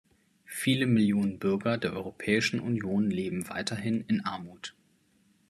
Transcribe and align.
Viele 0.47 0.87
Millionen 0.87 1.37
Bürger 1.37 1.77
der 1.77 1.93
Europäischen 1.93 2.59
Union 2.59 3.11
leben 3.11 3.47
weiterhin 3.49 4.03
in 4.07 4.21
Armut. 4.25 4.73